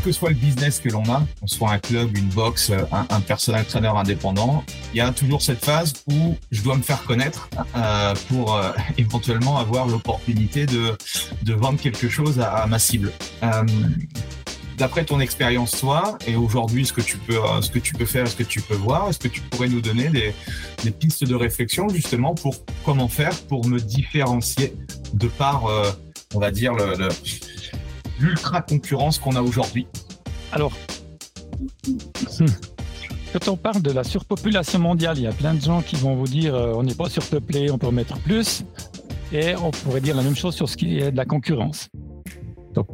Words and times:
que 0.00 0.12
soit 0.12 0.30
le 0.30 0.36
business 0.36 0.80
que 0.80 0.88
l'on 0.88 1.04
a, 1.04 1.26
qu'on 1.40 1.46
soit 1.46 1.70
un 1.70 1.78
club, 1.78 2.16
une 2.16 2.28
box, 2.28 2.70
un, 2.70 3.06
un 3.08 3.20
personnel 3.20 3.64
trainer 3.64 3.88
indépendant, 3.88 4.64
il 4.92 4.98
y 4.98 5.00
a 5.00 5.10
toujours 5.12 5.42
cette 5.42 5.64
phase 5.64 5.92
où 6.10 6.36
je 6.50 6.62
dois 6.62 6.76
me 6.76 6.82
faire 6.82 7.02
connaître 7.04 7.48
euh, 7.76 8.14
pour 8.28 8.54
euh, 8.54 8.72
éventuellement 8.98 9.58
avoir 9.58 9.86
l'opportunité 9.86 10.66
de, 10.66 10.96
vendre 11.52 11.80
quelque 11.80 12.08
chose 12.08 12.40
à, 12.40 12.66
ma 12.66 12.78
cible. 12.78 13.12
Euh, 13.42 13.64
D'après 14.80 15.04
ton 15.04 15.20
expérience, 15.20 15.72
toi, 15.72 16.16
et 16.26 16.36
aujourd'hui, 16.36 16.86
ce 16.86 16.94
que 16.94 17.02
tu 17.02 17.18
peux, 17.18 17.36
euh, 17.36 17.60
ce 17.60 17.70
que 17.70 17.78
tu 17.78 17.92
peux 17.92 18.06
faire, 18.06 18.26
ce 18.26 18.34
que 18.34 18.42
tu 18.42 18.62
peux 18.62 18.76
voir, 18.76 19.10
est-ce 19.10 19.18
que 19.18 19.28
tu 19.28 19.42
pourrais 19.42 19.68
nous 19.68 19.82
donner 19.82 20.08
des, 20.08 20.90
pistes 20.90 21.22
de 21.22 21.34
réflexion 21.34 21.90
justement 21.90 22.34
pour 22.34 22.54
comment 22.82 23.06
faire 23.06 23.38
pour 23.42 23.66
me 23.66 23.78
différencier 23.78 24.72
de 25.12 25.26
par, 25.28 25.66
euh, 25.66 25.90
on 26.34 26.38
va 26.38 26.50
dire, 26.50 26.72
le 26.72 27.10
l'ultra 28.20 28.62
concurrence 28.62 29.18
qu'on 29.18 29.34
a 29.36 29.42
aujourd'hui 29.42 29.86
Alors, 30.52 30.72
hmm. 32.38 32.46
quand 33.32 33.48
on 33.48 33.56
parle 33.56 33.82
de 33.82 33.90
la 33.90 34.04
surpopulation 34.04 34.78
mondiale, 34.78 35.18
il 35.18 35.24
y 35.24 35.26
a 35.26 35.32
plein 35.32 35.54
de 35.54 35.60
gens 35.60 35.82
qui 35.82 35.96
vont 35.96 36.14
vous 36.14 36.26
dire 36.26 36.54
euh, 36.54 36.74
on 36.76 36.82
n'est 36.82 36.94
pas 36.94 37.08
surpeuplé, 37.08 37.70
on 37.70 37.78
peut 37.78 37.86
en 37.86 37.92
mettre 37.92 38.18
plus. 38.18 38.64
Et 39.32 39.54
on 39.56 39.70
pourrait 39.70 40.00
dire 40.00 40.16
la 40.16 40.22
même 40.22 40.34
chose 40.34 40.54
sur 40.54 40.68
ce 40.68 40.76
qui 40.76 40.98
est 40.98 41.12
de 41.12 41.16
la 41.16 41.24
concurrence. 41.24 41.88
Donc, 42.74 42.88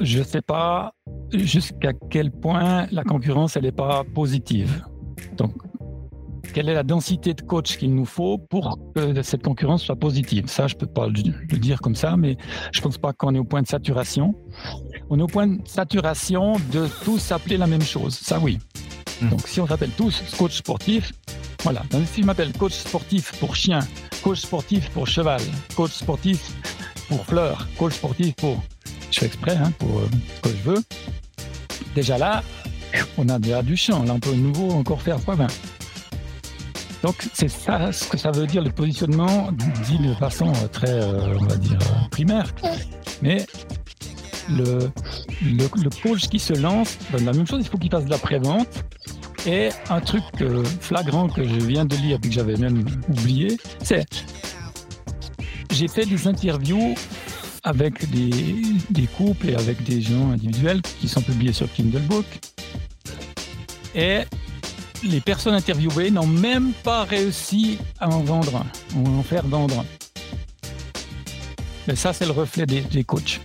je 0.00 0.20
ne 0.20 0.24
sais 0.24 0.42
pas 0.42 0.94
jusqu'à 1.32 1.92
quel 2.10 2.30
point 2.30 2.86
la 2.92 3.02
concurrence, 3.02 3.56
elle 3.56 3.64
n'est 3.64 3.72
pas 3.72 4.04
positive. 4.14 4.84
Donc, 5.36 5.52
quelle 6.52 6.68
est 6.68 6.74
la 6.74 6.82
densité 6.82 7.34
de 7.34 7.42
coach 7.42 7.76
qu'il 7.76 7.94
nous 7.94 8.04
faut 8.04 8.38
pour 8.38 8.78
que 8.94 9.22
cette 9.22 9.42
concurrence 9.42 9.82
soit 9.82 9.96
positive? 9.96 10.46
Ça, 10.48 10.66
je 10.66 10.74
ne 10.74 10.80
peux 10.80 10.86
pas 10.86 11.06
le 11.08 11.58
dire 11.58 11.80
comme 11.80 11.94
ça, 11.94 12.16
mais 12.16 12.36
je 12.72 12.80
ne 12.80 12.82
pense 12.82 12.98
pas 12.98 13.12
qu'on 13.12 13.34
est 13.34 13.38
au 13.38 13.44
point 13.44 13.62
de 13.62 13.66
saturation. 13.66 14.34
On 15.08 15.18
est 15.18 15.22
au 15.22 15.26
point 15.26 15.46
de 15.46 15.58
saturation 15.66 16.54
de 16.72 16.88
tous 17.04 17.18
s'appeler 17.18 17.56
la 17.56 17.66
même 17.66 17.82
chose. 17.82 18.14
Ça, 18.14 18.38
oui. 18.38 18.58
Mmh. 19.20 19.28
Donc, 19.28 19.46
si 19.46 19.60
on 19.60 19.66
s'appelle 19.66 19.90
tous 19.96 20.22
coach 20.36 20.56
sportif, 20.56 21.12
voilà. 21.62 21.82
Donc, 21.90 22.06
si 22.06 22.22
je 22.22 22.26
m'appelle 22.26 22.52
coach 22.52 22.72
sportif 22.72 23.32
pour 23.38 23.54
chien, 23.54 23.80
coach 24.22 24.40
sportif 24.40 24.90
pour 24.90 25.06
cheval, 25.06 25.40
coach 25.76 25.92
sportif 25.92 26.52
pour 27.08 27.24
fleur, 27.26 27.68
coach 27.78 27.94
sportif 27.94 28.34
pour... 28.36 28.62
Je 29.10 29.20
fais 29.20 29.26
exprès, 29.26 29.56
hein, 29.56 29.72
pour 29.78 29.98
euh, 29.98 30.08
ce 30.36 30.48
que 30.48 30.56
je 30.56 30.62
veux. 30.70 30.82
Déjà 31.94 32.16
là, 32.16 32.42
on 33.18 33.28
a 33.28 33.38
déjà 33.38 33.62
du 33.62 33.76
champ. 33.76 34.04
Là, 34.04 34.14
on 34.14 34.20
peut 34.20 34.30
de 34.30 34.36
nouveau 34.36 34.70
encore 34.70 35.02
faire 35.02 35.18
x20. 35.18 35.48
Donc 37.02 37.16
c'est 37.32 37.48
ça 37.48 37.92
ce 37.92 38.06
que 38.06 38.18
ça 38.18 38.30
veut 38.30 38.46
dire 38.46 38.62
le 38.62 38.70
positionnement 38.70 39.50
dit 39.52 39.98
de 39.98 40.14
façon 40.14 40.48
euh, 40.48 40.68
très, 40.70 40.90
euh, 40.90 41.36
on 41.38 41.46
va 41.46 41.56
dire, 41.56 41.78
euh, 41.80 42.08
primaire. 42.10 42.52
Mais 43.22 43.46
le, 44.50 44.90
le, 45.42 45.88
coach 46.02 46.28
qui 46.28 46.38
se 46.38 46.52
lance, 46.52 46.98
ben, 47.12 47.24
la 47.24 47.32
même 47.32 47.46
chose, 47.46 47.62
il 47.62 47.68
faut 47.68 47.78
qu'il 47.78 47.90
fasse 47.90 48.04
de 48.04 48.10
la 48.10 48.18
prévente. 48.18 48.68
Et 49.46 49.70
un 49.88 50.00
truc 50.00 50.22
flagrant 50.80 51.28
que 51.28 51.42
je 51.42 51.54
viens 51.54 51.86
de 51.86 51.96
lire 51.96 52.18
et 52.22 52.28
que 52.28 52.34
j'avais 52.34 52.56
même 52.56 52.84
oublié, 53.08 53.56
c'est 53.82 54.04
j'ai 55.70 55.88
fait 55.88 56.04
des 56.04 56.28
interviews 56.28 56.94
avec 57.62 58.10
des, 58.10 58.30
des, 58.90 59.06
couples 59.06 59.48
et 59.48 59.54
avec 59.54 59.82
des 59.82 60.02
gens 60.02 60.32
individuels 60.32 60.82
qui 60.82 61.08
sont 61.08 61.22
publiés 61.22 61.54
sur 61.54 61.72
Kindle 61.72 62.02
Book. 62.02 62.26
Et 63.94 64.24
les 65.02 65.20
personnes 65.20 65.54
interviewées 65.54 66.10
n'ont 66.10 66.26
même 66.26 66.72
pas 66.84 67.04
réussi 67.04 67.78
à 67.98 68.08
en 68.08 68.20
vendre, 68.20 68.64
ou 68.96 69.06
à 69.06 69.10
en 69.10 69.22
faire 69.22 69.46
vendre. 69.46 69.84
Mais 71.86 71.96
ça, 71.96 72.12
c'est 72.12 72.26
le 72.26 72.32
reflet 72.32 72.66
des, 72.66 72.82
des, 72.82 73.04
coachs. 73.04 73.40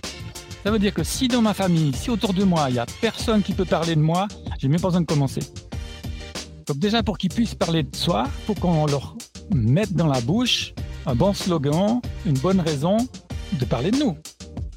Ça 0.64 0.70
veut 0.70 0.78
dire 0.78 0.92
que 0.92 1.04
si 1.04 1.28
dans 1.28 1.42
ma 1.42 1.54
famille, 1.54 1.92
si 1.94 2.10
autour 2.10 2.34
de 2.34 2.44
moi, 2.44 2.66
il 2.68 2.74
n'y 2.74 2.78
a 2.78 2.86
personne 3.00 3.42
qui 3.42 3.52
peut 3.52 3.64
parler 3.64 3.94
de 3.94 4.00
moi, 4.00 4.28
j'ai 4.58 4.68
même 4.68 4.80
pas 4.80 4.88
besoin 4.88 5.00
de 5.00 5.06
commencer. 5.06 5.40
Donc 6.66 6.78
déjà, 6.78 7.02
pour 7.02 7.18
qu'ils 7.18 7.32
puissent 7.32 7.54
parler 7.54 7.82
de 7.84 7.94
soi, 7.94 8.24
il 8.26 8.46
faut 8.46 8.54
qu'on 8.54 8.86
leur 8.86 9.16
mette 9.54 9.92
dans 9.92 10.08
la 10.08 10.20
bouche 10.20 10.74
un 11.06 11.14
bon 11.14 11.32
slogan, 11.32 12.00
une 12.26 12.38
bonne 12.38 12.60
raison 12.60 12.96
de 13.52 13.64
parler 13.64 13.92
de 13.92 13.98
nous. 13.98 14.16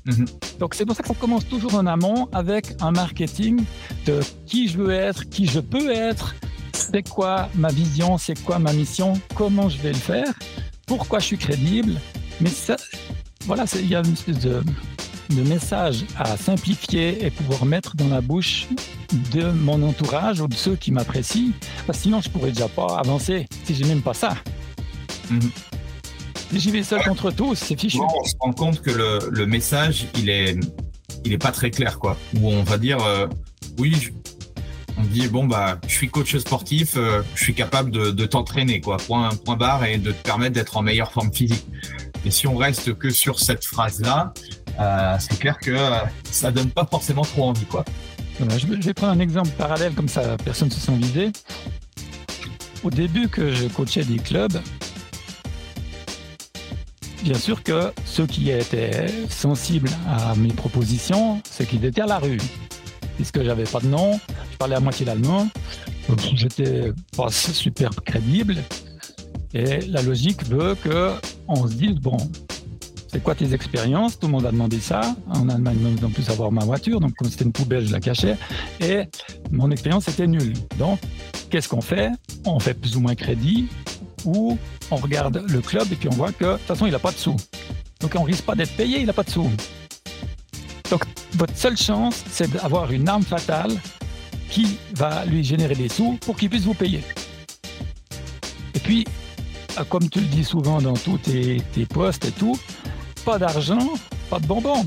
Mmh. 0.06 0.26
Donc 0.60 0.76
c'est 0.76 0.86
pour 0.86 0.96
ça 0.96 1.04
ça 1.04 1.14
commence 1.14 1.48
toujours 1.48 1.76
en 1.76 1.86
amont 1.86 2.30
avec 2.32 2.76
un 2.82 2.92
marketing 2.92 3.64
de 4.06 4.20
qui 4.46 4.68
je 4.68 4.78
veux 4.78 4.92
être, 4.92 5.28
qui 5.30 5.46
je 5.46 5.60
peux 5.60 5.92
être, 5.92 6.36
c'est 6.92 7.08
quoi 7.08 7.50
ma 7.56 7.70
vision, 7.70 8.18
c'est 8.18 8.42
quoi 8.44 8.60
ma 8.60 8.74
mission, 8.74 9.14
comment 9.36 9.70
je 9.70 9.78
vais 9.78 9.92
le 9.92 9.98
faire, 9.98 10.34
pourquoi 10.86 11.20
je 11.20 11.26
suis 11.26 11.38
crédible. 11.38 12.00
Mais 12.42 12.50
ça, 12.50 12.76
voilà, 13.46 13.66
il 13.76 13.88
y 13.88 13.96
a 13.96 14.00
une 14.00 14.14
espèce 14.14 14.40
de, 14.40 14.64
de 15.30 15.42
message 15.44 16.06
à 16.18 16.38
simplifier 16.38 17.26
et 17.26 17.30
pouvoir 17.30 17.66
mettre 17.66 17.96
dans 17.96 18.08
la 18.08 18.22
bouche 18.22 18.68
de 19.34 19.52
mon 19.52 19.82
entourage 19.84 20.42
ou 20.42 20.48
de 20.48 20.54
ceux 20.54 20.76
qui 20.76 20.92
m'apprécient. 20.92 21.52
Parce 21.86 22.00
que 22.00 22.04
sinon, 22.04 22.22
je 22.22 22.30
pourrais 22.30 22.52
déjà 22.52 22.68
pas 22.68 22.98
avancer 22.98 23.48
si 23.66 23.76
j'ai 23.76 23.86
même 23.86 24.02
pas 24.02 24.14
ça. 24.14 24.36
Mmh. 25.30 25.40
Si 26.52 26.60
j'y 26.60 26.72
vais 26.72 26.84
seul 26.84 27.04
contre 27.04 27.30
tous, 27.30 27.56
c'est 27.56 27.80
fichu. 27.80 28.00
on 28.00 28.24
se 28.24 28.34
rend 28.40 28.54
compte 28.54 28.82
que 28.82 28.90
le, 28.90 29.30
le, 29.30 29.46
message, 29.46 30.08
il 30.18 30.30
est, 30.30 30.58
il 31.24 31.34
est 31.34 31.38
pas 31.38 31.52
très 31.52 31.70
clair, 31.70 32.00
quoi. 32.00 32.18
Où 32.36 32.50
on 32.50 32.64
va 32.64 32.80
dire, 32.80 32.98
euh, 33.04 33.28
oui, 33.78 33.94
je, 33.94 34.10
on 35.00 35.04
dit 35.04 35.28
bon 35.28 35.46
bah 35.46 35.80
je 35.88 35.94
suis 35.94 36.10
coach 36.10 36.36
sportif, 36.38 36.96
euh, 36.98 37.22
je 37.36 37.44
suis 37.44 37.54
capable 37.54 37.92
de, 37.92 38.26
t'entraîner 38.26 38.82
quoi, 38.82 38.98
point 38.98 39.30
point 39.46 39.56
barre 39.56 39.86
et 39.86 39.98
de 39.98 40.12
te 40.12 40.24
permettre 40.24 40.54
d'être 40.54 40.78
en 40.78 40.82
meilleure 40.82 41.12
forme 41.12 41.34
physique. 41.34 41.66
Et 42.26 42.32
si 42.32 42.48
on 42.48 42.58
reste 42.58 42.98
que 42.98 43.10
sur 43.10 43.40
cette 43.40 43.66
phrase 43.66 44.02
là, 44.02 44.34
euh, 44.80 45.16
c'est 45.20 45.40
clair 45.40 45.58
que 45.58 45.72
euh, 45.72 46.00
ça 46.24 46.52
donne 46.52 46.70
pas 46.70 46.86
forcément 46.86 47.24
trop 47.24 47.46
envie 47.46 47.66
quoi. 47.66 47.86
Je, 48.58 48.68
vais 48.68 48.94
prendre 48.94 49.14
un 49.14 49.20
exemple 49.20 49.50
parallèle 49.58 49.94
comme 49.94 50.08
ça 50.08 50.38
personne 50.44 50.72
se 50.72 50.80
sent 50.80 50.96
visé. 50.96 51.32
Au 52.84 52.90
début 52.90 53.28
que 53.28 53.54
je 53.54 53.68
coachais 53.68 54.06
des 54.06 54.18
clubs, 54.18 54.62
bien 57.22 57.38
sûr 57.38 57.64
que 57.64 57.92
ceux 58.06 58.26
qui 58.26 58.50
étaient 58.50 59.08
sensibles 59.30 59.90
à 60.08 60.36
mes 60.36 60.54
propositions, 60.54 61.42
c'est 61.50 61.68
qu'ils 61.68 61.84
étaient 61.84 62.02
à 62.02 62.08
la 62.08 62.20
rue 62.20 62.40
puisque 63.20 63.44
j'avais 63.44 63.66
pas 63.66 63.82
de 63.82 63.88
nom, 63.88 64.18
parlais 64.60 64.76
à 64.76 64.82
moitié 64.82 65.06
l'allemand, 65.06 65.48
j'étais 66.36 66.92
pas 67.16 67.30
super 67.32 67.90
crédible. 68.06 68.58
Et 69.54 69.80
la 69.88 70.02
logique 70.02 70.46
veut 70.46 70.76
que 70.76 71.14
on 71.48 71.66
se 71.66 71.74
dise 71.74 71.96
bon, 71.96 72.18
c'est 73.08 73.24
quoi 73.24 73.34
tes 73.34 73.54
expériences? 73.54 74.20
Tout 74.20 74.28
le 74.28 74.34
monde 74.34 74.46
a 74.46 74.52
demandé 74.52 74.80
ça. 74.80 75.16
En 75.30 75.48
Allemagne, 75.50 75.78
on 76.04 76.10
plus 76.10 76.30
avoir 76.30 76.52
ma 76.52 76.66
voiture, 76.66 77.00
donc 77.00 77.16
comme 77.16 77.30
c'était 77.30 77.46
une 77.46 77.54
poubelle, 77.54 77.88
je 77.88 77.94
la 77.94 78.02
cachais. 78.02 78.38
Et 78.82 79.04
mon 79.50 79.72
expérience 79.72 80.08
était 80.10 80.28
nulle. 80.28 80.54
Donc, 80.78 81.00
qu'est-ce 81.50 81.70
qu'on 81.70 81.82
fait? 81.82 82.12
On 82.46 82.60
fait 82.60 82.74
plus 82.74 82.98
ou 82.98 83.00
moins 83.00 83.16
crédit, 83.16 83.70
ou 84.26 84.58
on 84.92 84.98
regarde 84.98 85.44
le 85.48 85.62
club 85.62 85.88
et 85.92 85.96
puis 85.96 86.10
on 86.10 86.16
voit 86.16 86.34
que 86.34 86.46
de 86.46 86.58
toute 86.58 86.68
façon, 86.68 86.86
il 86.86 86.92
n'a 86.92 87.00
pas 87.00 87.12
de 87.12 87.18
sous. 87.18 87.38
Donc, 88.02 88.14
on 88.16 88.24
risque 88.24 88.44
pas 88.44 88.56
d'être 88.56 88.76
payé, 88.76 89.00
il 89.00 89.06
n'a 89.08 89.14
pas 89.14 89.24
de 89.24 89.30
sous. 89.30 89.50
Donc, 90.92 91.06
votre 91.34 91.56
seule 91.56 91.78
chance, 91.78 92.24
c'est 92.30 92.52
d'avoir 92.52 92.92
une 92.92 93.08
arme 93.08 93.24
fatale 93.24 93.72
qui 94.50 94.78
va 94.94 95.26
lui 95.26 95.44
générer 95.44 95.76
des 95.76 95.90
sous 95.90 96.18
pour 96.22 96.36
qu'il 96.36 96.50
puisse 96.50 96.64
vous 96.64 96.74
payer. 96.74 97.02
Et 98.76 98.80
puis, 98.80 99.06
euh, 99.78 99.84
comme 99.86 100.10
tu 100.10 100.20
le 100.20 100.28
dis 100.28 100.44
souvent 100.44 100.82
dans 100.82 100.94
tous 100.94 101.18
tes, 101.18 101.62
tes 101.74 101.86
postes 101.86 102.26
et 102.26 102.32
tout, 102.32 102.58
pas 103.26 103.38
d'argent, 103.38 103.94
pas 104.30 104.40
de 104.40 104.48
bonbons. 104.48 104.86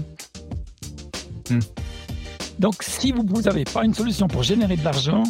Hmm. 1.50 1.60
Donc, 2.58 2.82
si 2.82 3.12
vous 3.12 3.42
n'avez 3.42 3.64
pas 3.64 3.84
une 3.84 3.94
solution 3.94 4.28
pour 4.28 4.42
générer 4.42 4.76
de 4.76 4.84
l'argent, 4.84 5.22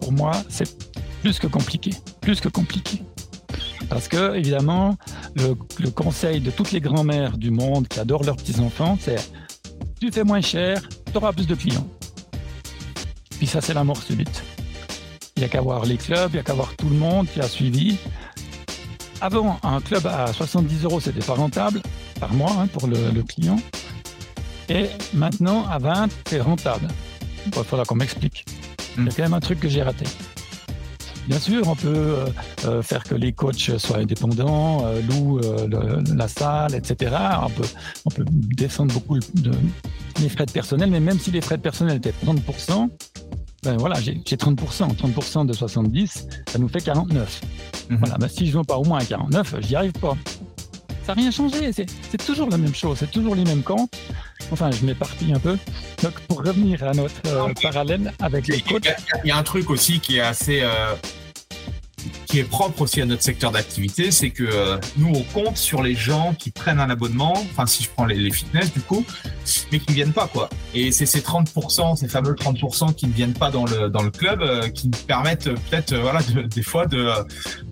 pour 0.00 0.12
moi, 0.12 0.32
c'est 0.48 0.76
plus 1.22 1.38
que 1.38 1.46
compliqué. 1.46 1.90
Plus 2.20 2.40
que 2.40 2.48
compliqué. 2.48 3.02
Parce 3.88 4.08
que, 4.08 4.34
évidemment, 4.34 4.96
le, 5.34 5.54
le 5.78 5.90
conseil 5.90 6.40
de 6.40 6.50
toutes 6.50 6.72
les 6.72 6.80
grand-mères 6.80 7.38
du 7.38 7.50
monde 7.50 7.88
qui 7.88 8.00
adorent 8.00 8.24
leurs 8.24 8.36
petits-enfants, 8.36 8.98
c'est 9.00 9.30
tu 10.00 10.10
fais 10.12 10.24
moins 10.24 10.40
cher, 10.40 10.82
tu 11.10 11.16
auras 11.16 11.32
plus 11.32 11.46
de 11.46 11.54
clients. 11.54 11.86
Puis 13.38 13.46
ça, 13.46 13.60
c'est 13.60 13.74
la 13.74 13.84
mort 13.84 14.02
subite. 14.02 14.42
Il 15.36 15.40
n'y 15.40 15.44
a 15.44 15.48
qu'à 15.48 15.60
voir 15.60 15.84
les 15.84 15.96
clubs, 15.96 16.30
il 16.30 16.34
n'y 16.34 16.40
a 16.40 16.42
qu'à 16.42 16.54
voir 16.54 16.74
tout 16.76 16.88
le 16.88 16.96
monde 16.96 17.26
qui 17.28 17.40
a 17.40 17.48
suivi. 17.48 17.98
Avant, 19.20 19.58
un 19.62 19.80
club 19.80 20.06
à 20.06 20.32
70 20.32 20.84
euros, 20.84 21.00
c'était 21.00 21.24
pas 21.24 21.34
rentable 21.34 21.80
par 22.20 22.32
mois 22.32 22.52
hein, 22.58 22.66
pour 22.68 22.86
le, 22.86 23.10
le, 23.14 23.22
client. 23.22 23.58
Et 24.68 24.86
maintenant, 25.12 25.66
à 25.68 25.78
20, 25.78 26.08
c'est 26.28 26.40
rentable. 26.40 26.88
Il 27.46 27.52
faudra 27.52 27.84
qu'on 27.84 27.96
m'explique. 27.96 28.44
Il 28.96 29.04
y 29.04 29.08
a 29.08 29.10
quand 29.10 29.22
même 29.22 29.34
un 29.34 29.40
truc 29.40 29.60
que 29.60 29.68
j'ai 29.68 29.82
raté. 29.82 30.06
Bien 31.28 31.40
sûr, 31.40 31.66
on 31.66 31.74
peut 31.74 31.88
euh, 31.88 32.26
euh, 32.66 32.82
faire 32.82 33.02
que 33.02 33.14
les 33.14 33.32
coachs 33.32 33.78
soient 33.78 33.98
indépendants, 33.98 34.86
euh, 34.86 35.00
louent 35.02 35.40
euh, 35.40 35.66
le, 35.66 36.14
la 36.14 36.28
salle, 36.28 36.74
etc. 36.74 37.16
On 37.42 37.50
peut, 37.50 37.68
on 38.04 38.10
peut 38.10 38.24
descendre 38.30 38.94
beaucoup 38.94 39.18
de, 39.18 39.50
les 40.20 40.28
frais 40.28 40.46
de 40.46 40.52
personnel, 40.52 40.90
mais 40.90 41.00
même 41.00 41.18
si 41.18 41.32
les 41.32 41.40
frais 41.40 41.56
de 41.56 41.62
personnel 41.62 41.96
étaient 41.96 42.14
30%, 42.24 42.88
ben 43.66 43.76
voilà, 43.78 43.96
j'ai 44.00 44.14
30%. 44.14 44.94
30% 44.94 45.46
de 45.46 45.52
70, 45.52 46.28
ça 46.46 46.58
nous 46.58 46.68
fait 46.68 46.80
49. 46.80 47.40
Mmh. 47.90 47.96
Voilà, 47.96 48.16
ben 48.16 48.28
si 48.28 48.46
je 48.46 48.56
ne 48.56 48.62
pas 48.62 48.76
au 48.76 48.84
moins 48.84 49.00
à 49.00 49.04
49, 49.04 49.56
j'y 49.60 49.74
arrive 49.74 49.92
pas. 49.92 50.16
Ça 51.04 51.14
n'a 51.14 51.22
rien 51.22 51.30
changé. 51.32 51.72
C'est 51.72 52.24
toujours 52.24 52.48
la 52.48 52.58
même 52.58 52.74
chose. 52.74 52.98
C'est 53.00 53.10
toujours 53.10 53.34
les 53.34 53.44
mêmes 53.44 53.62
camps. 53.62 53.88
Enfin, 54.52 54.70
je 54.70 54.84
m'éparpille 54.86 55.32
un 55.32 55.40
peu. 55.40 55.58
Donc, 56.02 56.14
pour 56.28 56.44
revenir 56.44 56.84
à 56.84 56.92
notre 56.92 57.14
euh, 57.26 57.52
parallèle 57.60 58.12
avec 58.20 58.46
les 58.46 58.60
coachs. 58.60 58.88
Il 59.24 59.28
y, 59.28 59.30
a 59.32 59.36
un 59.36 59.42
truc 59.42 59.68
aussi 59.70 59.98
qui 59.98 60.18
est 60.18 60.20
assez. 60.20 60.60
Euh, 60.62 60.94
qui 62.26 62.40
est 62.40 62.44
propre 62.44 62.82
aussi 62.82 63.00
à 63.00 63.06
notre 63.06 63.22
secteur 63.22 63.52
d'activité, 63.52 64.10
c'est 64.10 64.30
que 64.30 64.42
euh, 64.42 64.78
nous, 64.96 65.12
on 65.14 65.22
compte 65.22 65.56
sur 65.56 65.82
les 65.82 65.94
gens 65.94 66.34
qui 66.38 66.50
prennent 66.50 66.80
un 66.80 66.90
abonnement, 66.90 67.32
enfin, 67.32 67.66
si 67.66 67.84
je 67.84 67.88
prends 67.88 68.04
les, 68.04 68.30
fitness, 68.30 68.72
du 68.72 68.80
coup, 68.80 69.04
mais 69.70 69.78
qui 69.78 69.90
ne 69.90 69.94
viennent 69.94 70.12
pas, 70.12 70.26
quoi. 70.26 70.50
Et 70.74 70.90
c'est 70.92 71.06
ces 71.06 71.20
30%, 71.20 71.96
ces 71.96 72.08
fameux 72.08 72.34
30% 72.34 72.94
qui 72.94 73.06
ne 73.06 73.12
viennent 73.12 73.32
pas 73.32 73.50
dans 73.50 73.64
le, 73.64 73.88
dans 73.88 74.02
le 74.02 74.10
club, 74.10 74.42
euh, 74.42 74.68
qui 74.68 74.88
permettent 74.88 75.44
peut-être, 75.44 75.92
euh, 75.92 76.02
voilà, 76.02 76.20
des 76.22 76.62
fois 76.62 76.86
de, 76.86 77.10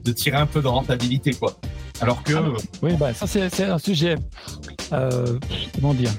de 0.04 0.12
tirer 0.12 0.36
un 0.36 0.46
peu 0.46 0.62
de 0.62 0.68
rentabilité, 0.68 1.32
quoi. 1.32 1.58
Alors 2.00 2.22
que. 2.22 2.34
Ah, 2.34 2.60
oui, 2.82 2.94
bah, 2.94 3.12
ça, 3.12 3.26
c'est 3.26 3.64
un 3.64 3.78
sujet, 3.78 4.16
comment 4.90 5.94
dire, 5.94 6.12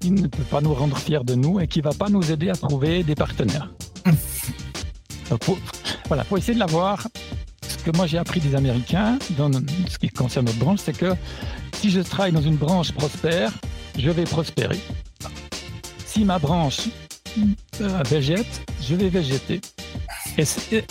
qui 0.00 0.10
ne 0.10 0.26
peut 0.26 0.44
pas 0.44 0.60
nous 0.60 0.74
rendre 0.74 0.98
fiers 0.98 1.24
de 1.24 1.34
nous 1.34 1.60
et 1.60 1.68
qui 1.68 1.78
ne 1.78 1.84
va 1.84 1.92
pas 1.92 2.08
nous 2.08 2.32
aider 2.32 2.50
à 2.50 2.54
trouver 2.54 3.02
des 3.02 3.14
partenaires. 3.14 3.70
voilà, 6.12 6.24
pour 6.24 6.36
essayer 6.36 6.52
de 6.52 6.58
l'avoir, 6.58 7.08
ce 7.66 7.78
que 7.78 7.96
moi 7.96 8.06
j'ai 8.06 8.18
appris 8.18 8.38
des 8.38 8.54
Américains 8.54 9.18
dans 9.38 9.50
ce 9.50 9.96
qui 9.96 10.10
concerne 10.10 10.44
notre 10.44 10.58
branche, 10.58 10.80
c'est 10.82 10.94
que 10.94 11.14
si 11.72 11.90
je 11.90 12.00
travaille 12.00 12.32
dans 12.32 12.42
une 12.42 12.56
branche 12.56 12.92
prospère, 12.92 13.50
je 13.96 14.10
vais 14.10 14.24
prospérer. 14.24 14.78
Si 16.04 16.26
ma 16.26 16.38
branche 16.38 16.90
euh, 17.80 18.02
végète, 18.10 18.60
je 18.82 18.94
vais 18.94 19.08
végéter. 19.08 19.62
Et, 20.36 20.44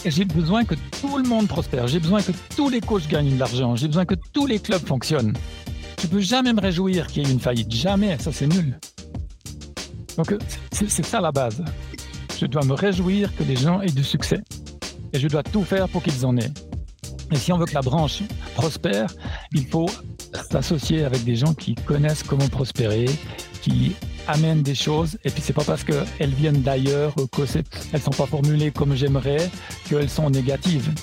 j'ai 0.08 0.26
besoin 0.26 0.66
que 0.66 0.74
tout 1.00 1.20
le 1.20 1.30
monde 1.30 1.48
prospère. 1.48 1.86
J'ai 1.86 2.00
besoin 2.00 2.24
que 2.24 2.32
tous 2.56 2.70
les 2.70 2.82
coachs 2.82 3.08
gagnent 3.08 3.36
de 3.36 3.40
l'argent. 3.40 3.76
J'ai 3.76 3.90
besoin 3.90 4.06
que 4.06 4.16
tous 4.34 4.48
les 4.48 4.58
clubs 4.58 4.88
fonctionnent. 4.88 5.34
Je 6.02 6.08
peux 6.08 6.20
jamais 6.20 6.52
me 6.52 6.62
réjouir 6.62 7.06
qu'il 7.06 7.22
y 7.22 7.30
ait 7.30 7.32
une 7.32 7.40
faillite. 7.40 7.72
Jamais. 7.72 8.18
Ça, 8.18 8.32
c'est 8.32 8.48
nul. 8.48 8.80
Donc, 10.18 10.36
c'est 10.72 11.06
ça 11.06 11.22
la 11.22 11.32
base. 11.32 11.64
Je 12.40 12.48
dois 12.48 12.66
me 12.66 12.74
réjouir 12.74 13.36
que 13.36 13.44
les 13.44 13.56
gens 13.56 13.82
aient 13.82 13.92
du 13.92 14.04
succès. 14.04 14.42
Et 15.14 15.20
je 15.20 15.28
dois 15.28 15.44
tout 15.44 15.64
faire 15.64 15.88
pour 15.90 16.04
qu'ils 16.04 16.26
en 16.26 16.38
aient. 16.38 16.52
Et 17.32 17.36
si 17.36 17.52
on 17.54 17.58
veut 17.58 17.66
que 17.66 17.74
la 17.74 17.82
branche 17.82 18.24
prospère, 18.56 19.08
il 19.54 19.66
faut 19.66 19.90
s'associer 20.50 21.04
avec 21.04 21.24
des 21.24 21.36
gens 21.36 21.54
qui 21.54 21.76
connaissent 21.76 22.24
comment 22.24 22.48
prospérer, 22.48 23.10
qui 23.62 23.94
amènent 24.28 24.64
des 24.64 24.76
choses. 24.76 25.18
Et 25.24 25.30
puis 25.30 25.42
c'est 25.42 25.54
pas 25.54 25.64
parce 25.64 25.84
qu'elles 25.84 26.34
viennent 26.34 26.62
d'ailleurs 26.62 27.14
ou 27.18 27.28
qu'elles 27.28 28.02
sont 28.02 28.12
pas 28.12 28.26
formulées 28.26 28.72
comme 28.72 28.96
j'aimerais 28.96 29.50
qu'elles 29.88 30.10
sont 30.10 30.30
négatives. 30.30 30.94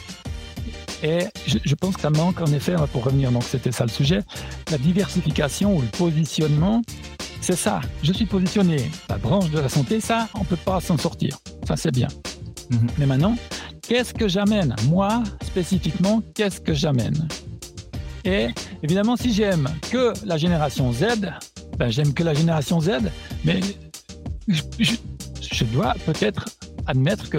Et 1.03 1.21
je, 1.47 1.59
je, 1.65 1.75
pense 1.77 1.95
que 1.95 2.01
ça 2.01 2.11
manque 2.11 2.41
en 2.41 2.53
effet, 2.53 2.75
pour 2.93 3.05
revenir, 3.05 3.31
donc 3.31 3.45
c'était 3.45 3.71
ça 3.71 3.85
le 3.85 3.91
sujet, 3.91 4.21
la 4.71 4.79
diversification 4.79 5.77
ou 5.77 5.81
le 5.81 5.87
positionnement 5.87 6.83
c'est 7.41 7.57
ça. 7.57 7.81
Je 8.03 8.13
suis 8.13 8.27
positionné. 8.27 8.91
La 9.09 9.17
branche 9.17 9.51
de 9.51 9.59
la 9.59 9.71
santé, 9.71 10.01
ça, 10.01 10.29
on 10.35 10.41
ne 10.41 10.45
peut 10.45 10.57
pas 10.57 10.81
s'en 10.81 10.99
sortir. 10.99 11.39
Ça, 11.67 11.77
c'est 11.77 11.91
bien. 11.91 12.09
Mhm. 12.71 12.87
Mais 12.99 13.07
maintenant, 13.07 13.37
qu'est-ce 13.89 14.13
que 14.13 14.29
j'amène? 14.29 14.77
Moi, 14.89 15.23
spécifiquement, 15.43 16.23
qu'est-ce 16.35 16.61
que 16.61 16.75
j'amène? 16.75 17.27
Et 18.25 18.49
évidemment, 18.83 19.17
si 19.17 19.33
j'aime 19.33 19.69
que 19.91 20.13
la 20.25 20.37
génération 20.37 20.93
Z, 20.93 21.07
ben, 21.79 21.91
j'aime 21.91 22.13
que 22.13 22.23
la 22.23 22.35
génération 22.35 22.81
Z, 22.81 22.91
mais 23.45 23.61
je, 24.47 25.65
dois 25.65 25.95
peut-être 26.05 26.45
admettre 26.87 27.31
que 27.31 27.39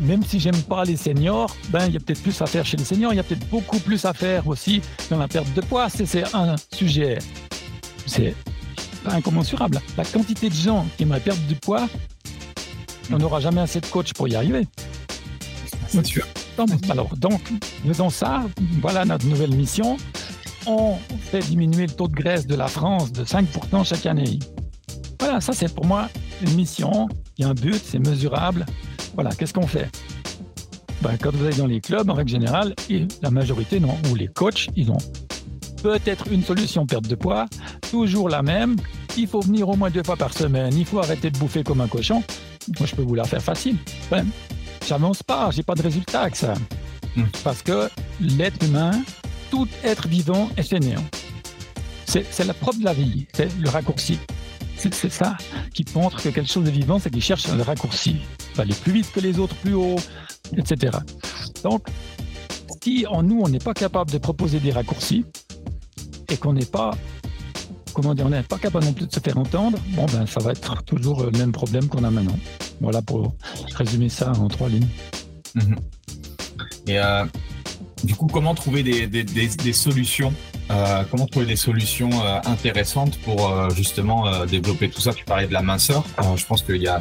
même 0.00 0.24
si 0.24 0.38
j'aime 0.38 0.60
pas 0.62 0.84
les 0.84 0.96
seniors, 0.96 1.54
ben 1.70 1.86
il 1.86 1.94
y 1.94 1.96
a 1.96 2.00
peut-être 2.00 2.22
plus 2.22 2.40
à 2.40 2.46
faire 2.46 2.64
chez 2.64 2.76
les 2.76 2.84
seniors, 2.84 3.12
il 3.12 3.16
y 3.16 3.20
a 3.20 3.22
peut-être 3.22 3.48
beaucoup 3.48 3.78
plus 3.78 4.04
à 4.04 4.12
faire 4.12 4.46
aussi 4.46 4.82
dans 5.10 5.18
la 5.18 5.28
perte 5.28 5.52
de 5.54 5.60
poids. 5.60 5.88
C'est 5.88 6.34
un 6.34 6.56
sujet, 6.72 7.18
c'est 8.06 8.34
incommensurable. 9.06 9.80
La 9.96 10.04
quantité 10.04 10.48
de 10.48 10.54
gens 10.54 10.86
qui 10.96 11.04
aimeraient 11.04 11.20
perdre 11.20 11.42
du 11.42 11.54
poids, 11.54 11.88
on 13.12 13.18
n'aura 13.18 13.40
jamais 13.40 13.60
assez 13.60 13.80
de 13.80 13.86
coach 13.86 14.12
pour 14.12 14.28
y 14.28 14.34
arriver. 14.34 14.66
C'est 15.94 16.06
sûr. 16.06 16.26
Alors, 16.90 17.16
donc, 17.16 17.40
faisant 17.86 18.10
ça, 18.10 18.42
voilà 18.80 19.04
notre 19.04 19.26
nouvelle 19.26 19.54
mission. 19.54 19.96
On 20.66 20.96
fait 21.20 21.40
diminuer 21.40 21.86
le 21.86 21.92
taux 21.92 22.08
de 22.08 22.14
graisse 22.14 22.46
de 22.46 22.54
la 22.56 22.66
France 22.66 23.12
de 23.12 23.24
5% 23.24 23.84
chaque 23.84 24.06
année. 24.06 24.38
Voilà, 25.20 25.40
ça 25.40 25.52
c'est 25.52 25.72
pour 25.72 25.84
moi 25.86 26.08
une 26.42 26.54
mission. 26.54 27.08
Il 27.38 27.42
y 27.42 27.44
a 27.44 27.50
un 27.50 27.54
but, 27.54 27.80
c'est 27.84 27.98
mesurable. 27.98 28.66
Voilà, 29.14 29.30
qu'est-ce 29.30 29.54
qu'on 29.54 29.66
fait? 29.66 29.88
Ben, 31.00 31.16
Quand 31.20 31.32
vous 31.32 31.44
allez 31.44 31.56
dans 31.56 31.66
les 31.66 31.80
clubs, 31.80 32.08
en 32.10 32.14
règle 32.14 32.30
générale, 32.30 32.74
la 33.22 33.30
majorité, 33.30 33.78
non, 33.78 33.96
ou 34.10 34.16
les 34.16 34.28
coachs, 34.28 34.68
ils 34.74 34.90
ont 34.90 34.98
peut-être 35.82 36.32
une 36.32 36.42
solution 36.42 36.86
perte 36.86 37.06
de 37.06 37.14
poids, 37.14 37.46
toujours 37.90 38.28
la 38.28 38.42
même. 38.42 38.76
Il 39.16 39.28
faut 39.28 39.40
venir 39.40 39.68
au 39.68 39.76
moins 39.76 39.90
deux 39.90 40.02
fois 40.02 40.16
par 40.16 40.32
semaine. 40.32 40.74
Il 40.76 40.86
faut 40.86 40.98
arrêter 40.98 41.30
de 41.30 41.38
bouffer 41.38 41.62
comme 41.62 41.80
un 41.80 41.88
cochon. 41.88 42.22
Moi, 42.80 42.86
je 42.86 42.96
peux 42.96 43.02
vous 43.02 43.14
la 43.14 43.24
faire 43.24 43.42
facile. 43.42 43.76
J'avance 44.86 45.22
pas, 45.22 45.50
j'ai 45.50 45.62
pas 45.62 45.74
de 45.74 45.82
résultat 45.82 46.22
avec 46.22 46.36
ça. 46.36 46.54
Hmm. 47.16 47.24
Parce 47.42 47.62
que 47.62 47.88
l'être 48.20 48.64
humain, 48.64 48.92
tout 49.50 49.68
être 49.82 50.08
vivant 50.08 50.50
est 50.56 50.62
fainéant. 50.62 51.04
C'est 52.06 52.44
la 52.44 52.54
propre 52.54 52.78
de 52.78 52.84
la 52.84 52.92
vie, 52.92 53.26
c'est 53.32 53.48
le 53.58 53.68
raccourci. 53.68 54.18
C'est 54.76 55.10
ça 55.10 55.36
qui 55.72 55.84
montre 55.94 56.22
que 56.22 56.28
quelque 56.28 56.50
chose 56.50 56.64
de 56.64 56.70
vivant, 56.70 56.98
c'est 56.98 57.10
qu'il 57.10 57.22
cherche 57.22 57.48
le 57.48 57.62
raccourci. 57.62 58.16
Il 58.50 58.56
va 58.56 58.62
aller 58.62 58.74
plus 58.74 58.92
vite 58.92 59.10
que 59.12 59.20
les 59.20 59.38
autres, 59.38 59.54
plus 59.56 59.74
haut, 59.74 59.96
etc. 60.56 60.98
Donc, 61.62 61.86
si 62.82 63.06
en 63.06 63.22
nous, 63.22 63.40
on 63.42 63.48
n'est 63.48 63.58
pas 63.58 63.74
capable 63.74 64.10
de 64.10 64.18
proposer 64.18 64.60
des 64.60 64.70
raccourcis, 64.70 65.24
et 66.28 66.36
qu'on 66.36 66.52
n'est 66.52 66.66
pas 66.66 66.92
comment 67.94 68.14
dire, 68.14 68.26
on 68.26 68.30
n'est 68.30 68.42
pas 68.42 68.58
capable 68.58 68.84
non 68.84 68.92
plus 68.92 69.06
de 69.06 69.12
se 69.12 69.20
faire 69.20 69.38
entendre, 69.38 69.78
bon 69.90 70.06
ben 70.06 70.26
ça 70.26 70.40
va 70.40 70.50
être 70.50 70.82
toujours 70.84 71.22
le 71.22 71.30
même 71.32 71.52
problème 71.52 71.88
qu'on 71.88 72.04
a 72.04 72.10
maintenant. 72.10 72.38
Voilà 72.80 73.00
pour 73.00 73.34
résumer 73.74 74.08
ça 74.08 74.32
en 74.32 74.48
trois 74.48 74.68
lignes. 74.68 74.88
Mhm. 75.54 75.76
Et 76.86 76.98
euh, 76.98 77.24
du 78.02 78.14
coup, 78.14 78.26
comment 78.26 78.54
trouver 78.54 78.82
des, 78.82 79.06
des, 79.06 79.24
des, 79.24 79.72
solutions 79.72 80.32
euh, 80.70 81.02
Comment 81.10 81.26
trouver 81.26 81.46
des 81.46 81.56
solutions 81.56 82.10
euh, 82.12 82.40
intéressantes 82.46 83.18
pour 83.18 83.50
euh, 83.50 83.70
justement 83.70 84.44
développer 84.46 84.88
tout 84.88 85.00
ça? 85.00 85.12
Tu 85.12 85.24
parlais 85.24 85.46
de 85.46 85.52
la 85.52 85.62
minceur. 85.62 86.04
je 86.36 86.44
pense 86.46 86.62
qu'il 86.62 86.82
y 86.82 86.88
a, 86.88 86.98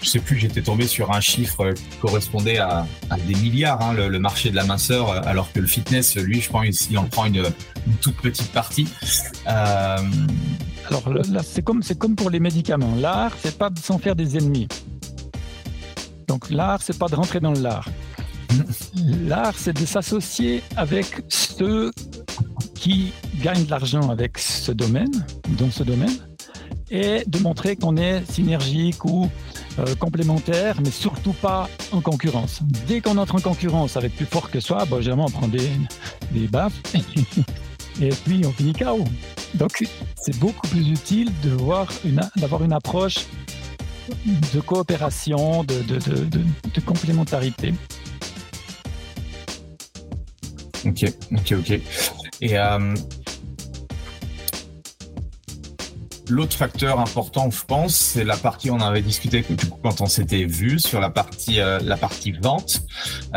je 0.00 0.08
sais 0.08 0.20
plus, 0.20 0.38
j'étais 0.38 0.62
tombé 0.62 0.86
sur 0.86 1.12
un 1.12 1.20
chiffre 1.20 1.72
qui 1.72 1.96
correspondait 2.00 2.58
à, 2.58 2.86
à 3.10 3.16
des 3.18 3.34
milliards, 3.34 3.80
hein, 3.82 3.92
le, 3.92 4.08
le, 4.08 4.18
marché 4.18 4.50
de 4.50 4.56
la 4.56 4.64
minceur, 4.64 5.10
alors 5.26 5.52
que 5.52 5.60
le 5.60 5.66
fitness, 5.66 6.16
lui, 6.16 6.40
je 6.40 6.50
pense, 6.50 6.88
il 6.90 6.98
en 6.98 7.04
prend 7.04 7.26
une, 7.26 7.44
une 7.86 7.96
toute 8.00 8.16
petite 8.16 8.52
partie. 8.52 8.88
Alors 9.44 11.08
là, 11.08 11.40
c'est 11.44 11.62
comme, 11.62 11.82
c'est 11.82 11.98
comme 11.98 12.16
pour 12.16 12.30
les 12.30 12.40
médicaments. 12.40 12.94
L'art, 12.96 13.32
c'est 13.40 13.56
pas 13.56 13.70
de 13.70 13.78
s'en 13.78 13.98
faire 13.98 14.16
des 14.16 14.36
ennemis. 14.36 14.68
Donc 16.28 16.50
l'art, 16.50 16.80
c'est 16.82 16.98
pas 16.98 17.08
de 17.08 17.14
rentrer 17.14 17.40
dans 17.40 17.52
l'art. 17.52 17.88
L'art, 19.26 19.54
c'est 19.56 19.72
de 19.72 19.86
s'associer 19.86 20.62
avec 20.76 21.06
ceux 21.28 21.90
qui 22.82 23.12
gagnent 23.40 23.64
de 23.64 23.70
l'argent 23.70 24.10
avec 24.10 24.38
ce 24.38 24.72
domaine, 24.72 25.24
dans 25.56 25.70
ce 25.70 25.84
domaine, 25.84 26.16
et 26.90 27.22
de 27.28 27.38
montrer 27.38 27.76
qu'on 27.76 27.96
est 27.96 28.28
synergique 28.28 29.04
ou 29.04 29.30
euh, 29.78 29.94
complémentaire, 29.94 30.80
mais 30.82 30.90
surtout 30.90 31.32
pas 31.32 31.70
en 31.92 32.00
concurrence. 32.00 32.58
Dès 32.88 33.00
qu'on 33.00 33.18
entre 33.18 33.36
en 33.36 33.40
concurrence 33.40 33.96
avec 33.96 34.16
plus 34.16 34.26
fort 34.26 34.50
que 34.50 34.58
soi, 34.58 34.84
bah, 34.90 34.96
généralement 35.00 35.26
on 35.26 35.30
prend 35.30 35.46
des, 35.46 35.70
des 36.32 36.48
baffes 36.48 36.82
et 38.00 38.08
puis 38.08 38.42
on 38.44 38.50
finit 38.50 38.72
KO. 38.72 39.04
Donc 39.54 39.84
c'est 40.20 40.36
beaucoup 40.40 40.66
plus 40.66 40.88
utile 40.88 41.30
d'avoir 41.44 42.64
une 42.64 42.72
approche 42.72 43.26
de 44.52 44.60
coopération, 44.60 45.62
de, 45.62 45.82
de, 45.82 46.26
de 46.74 46.80
complémentarité. 46.84 47.74
Ok, 50.84 51.04
ok, 51.30 51.54
ok. 51.60 51.80
Et 52.42 52.58
euh, 52.58 52.94
l'autre 56.28 56.56
facteur 56.56 56.98
important, 56.98 57.52
je 57.52 57.64
pense, 57.64 57.94
c'est 57.94 58.24
la 58.24 58.36
partie 58.36 58.68
on 58.72 58.80
avait 58.80 59.00
discuté 59.00 59.44
quand 59.80 60.00
on 60.00 60.06
s'était 60.06 60.44
vu 60.44 60.80
sur 60.80 61.00
la 61.00 61.08
partie 61.08 61.60
euh, 61.60 61.78
la 61.84 61.96
partie 61.96 62.32
vente. 62.32 62.82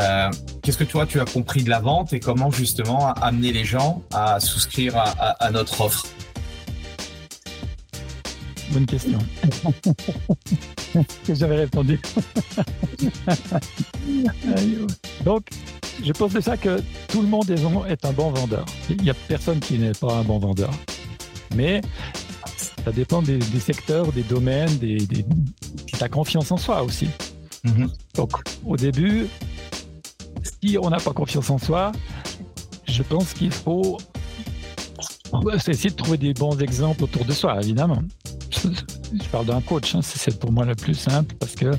Euh, 0.02 0.32
Qu'est-ce 0.64 0.80
que 0.80 0.84
toi 0.84 1.06
tu 1.06 1.20
as 1.20 1.26
compris 1.26 1.64
de 1.64 1.70
la 1.70 1.80
vente 1.80 2.14
et 2.14 2.20
comment 2.20 2.50
justement 2.50 3.14
amener 3.14 3.54
les 3.54 3.64
gens 3.64 4.02
à 4.12 4.40
souscrire 4.40 4.98
à, 4.98 5.04
à, 5.04 5.30
à 5.46 5.52
notre 5.52 5.82
offre? 5.82 6.08
Bonne 8.72 8.88
question. 8.88 9.20
que 11.28 11.36
j'avais 11.36 11.58
répondu. 11.58 12.00
Donc, 15.24 15.48
je 16.04 16.12
pense 16.12 16.34
de 16.34 16.42
ça 16.42 16.58
que 16.58 16.82
tout 17.08 17.22
le 17.22 17.28
monde 17.28 17.50
est 17.50 18.06
un 18.06 18.12
bon 18.12 18.32
vendeur. 18.32 18.66
Il 18.90 19.02
n'y 19.02 19.10
a 19.10 19.14
personne 19.14 19.60
qui 19.60 19.78
n'est 19.78 19.92
pas 19.92 20.14
un 20.14 20.24
bon 20.24 20.40
vendeur. 20.40 20.72
Mais 21.56 21.82
ça 22.86 22.92
dépend 22.92 23.22
des, 23.22 23.40
secteurs, 23.60 24.12
des 24.12 24.24
domaines, 24.24 24.78
des, 24.78 24.98
de 24.98 25.24
la 26.00 26.10
confiance 26.10 26.52
en 26.52 26.58
soi 26.58 26.84
aussi. 26.84 27.08
Mm-hmm. 27.66 27.90
Donc, 28.16 28.32
au 28.66 28.78
début, 28.78 29.28
si 30.44 30.78
on 30.82 30.90
n'a 30.90 30.98
pas 30.98 31.14
confiance 31.14 31.50
en 31.50 31.58
soi, 31.58 31.92
je 32.88 33.04
pense 33.04 33.34
qu'il 33.34 33.52
faut 33.52 33.98
essayer 35.54 35.90
de 35.90 35.96
trouver 35.96 36.18
des 36.18 36.34
bons 36.34 36.58
exemples 36.60 37.04
autour 37.04 37.26
de 37.26 37.34
soi, 37.34 37.60
évidemment. 37.62 38.02
Je 39.14 39.30
parle 39.32 39.46
d'un 39.46 39.62
coach, 39.62 39.96
hein, 39.96 40.02
c'est 40.02 40.40
pour 40.40 40.52
moi 40.52 40.66
le 40.66 40.76
plus 40.76 40.96
simple 40.96 41.36
parce 41.36 41.56
que 41.56 41.72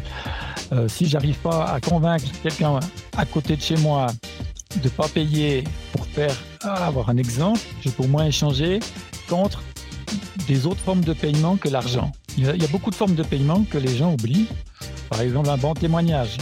euh, 0.73 0.89
si 0.89 1.07
j'arrive 1.07 1.37
pas 1.39 1.67
à 1.67 1.81
convaincre 1.81 2.25
quelqu'un 2.43 2.81
à 3.17 3.25
côté 3.25 3.57
de 3.57 3.63
chez 3.63 3.77
moi 3.77 4.09
de 4.83 4.89
pas 4.89 5.09
payer 5.09 5.65
pour 5.93 6.07
faire 6.07 6.37
avoir 6.63 7.09
un 7.09 7.17
exemple, 7.17 7.61
je 7.81 7.89
peux 7.91 8.03
au 8.03 8.09
moins 8.09 8.27
échanger 8.27 8.81
contre 9.29 9.63
des 10.47 10.67
autres 10.67 10.81
formes 10.81 11.03
de 11.03 11.13
paiement 11.13 11.57
que 11.57 11.69
l'argent. 11.69 12.13
Il 12.37 12.45
y 12.45 12.65
a 12.65 12.69
beaucoup 12.69 12.91
de 12.91 12.95
formes 12.95 13.15
de 13.15 13.23
paiement 13.23 13.65
que 13.65 13.79
les 13.79 13.97
gens 13.97 14.13
oublient. 14.13 14.47
Par 15.09 15.21
exemple, 15.21 15.49
un 15.49 15.57
bon 15.57 15.73
témoignage. 15.73 16.37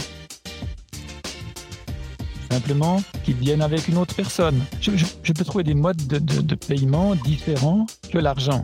Simplement 2.51 3.01
qu'ils 3.23 3.35
viennent 3.35 3.61
avec 3.61 3.87
une 3.87 3.97
autre 3.97 4.13
personne. 4.13 4.59
Je, 4.81 4.91
peux 5.33 5.45
trouver 5.45 5.63
des 5.63 5.73
modes 5.73 6.05
de, 6.07 6.55
paiement 6.55 7.15
différents 7.15 7.85
que 8.11 8.17
l'argent. 8.17 8.63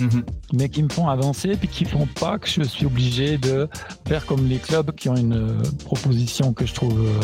Mhm. 0.00 0.24
Mais 0.54 0.68
qui 0.68 0.82
me 0.82 0.88
font 0.88 1.08
avancer 1.08 1.56
puis 1.56 1.68
qui 1.68 1.84
font 1.84 2.06
pas 2.06 2.38
que 2.38 2.48
je 2.48 2.62
suis 2.62 2.86
obligé 2.86 3.38
de 3.38 3.68
faire 4.08 4.24
comme 4.26 4.46
les 4.46 4.56
clubs 4.56 4.92
qui 4.92 5.08
ont 5.08 5.16
une 5.16 5.34
euh, 5.34 5.62
proposition 5.84 6.52
que 6.52 6.66
je 6.66 6.74
trouve 6.74 7.00
euh, 7.00 7.20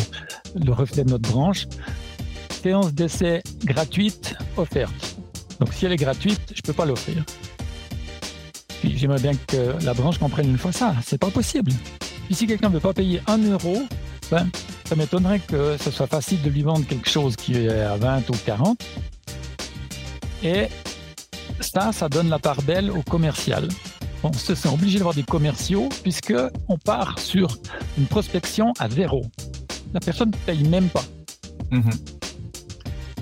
le 0.63 0.73
reflet 0.73 1.05
de 1.05 1.11
notre 1.11 1.29
branche. 1.31 1.67
Séance 2.63 2.93
d'essai 2.93 3.43
gratuite 3.65 4.35
offerte. 4.57 5.17
Donc 5.61 5.73
si 5.73 5.87
elle 5.87 5.93
est 5.93 5.97
gratuite, 5.97 6.41
je 6.55 6.61
peux 6.61 6.73
pas 6.73 6.85
l'offrir. 6.85 7.25
Puis 8.81 8.97
j'aimerais 8.99 9.21
bien 9.21 9.33
que 9.47 9.83
la 9.85 9.95
branche 9.95 10.19
comprenne 10.19 10.49
une 10.49 10.59
fois 10.59 10.73
ça. 10.73 10.95
C'est 11.03 11.19
pas 11.19 11.31
possible. 11.31 11.73
Puis 12.27 12.35
si 12.35 12.47
quelqu'un 12.47 12.69
ne 12.69 12.75
veut 12.75 12.81
pas 12.81 12.93
payer 12.93 13.21
un 13.27 13.39
euro, 13.39 13.83
ben, 14.31 14.49
ça 14.85 14.97
m'étonnerait 14.97 15.41
que 15.41 15.77
ce 15.79 15.91
soit 15.91 16.07
facile 16.07 16.43
de 16.43 16.51
lui 16.51 16.63
vendre 16.63 16.87
quelque 16.87 17.09
chose 17.09 17.37
qui 17.37 17.55
est 17.55 17.69
à 17.69 17.97
20 17.97 18.29
ou 18.31 18.35
40. 18.45 18.85
Et 20.43 20.67
ça, 21.67 21.93
ça 21.93 22.09
donne 22.09 22.29
la 22.29 22.39
part 22.39 22.63
belle 22.63 22.91
au 22.91 23.03
commercial. 23.03 23.69
On 24.23 24.33
se 24.33 24.55
sent 24.55 24.69
obligé 24.69 24.99
d'avoir 24.99 25.15
des 25.15 25.23
commerciaux 25.23 25.89
puisque 26.03 26.35
on 26.69 26.79
part 26.79 27.19
sur 27.19 27.59
une 27.99 28.07
prospection 28.07 28.73
à 28.79 28.89
zéro. 28.89 29.23
La 29.93 30.01
personne 30.01 30.31
ne 30.31 30.37
paye 30.37 30.67
même 30.69 30.89
pas. 30.89 31.05
Mm-hmm. 31.71 32.17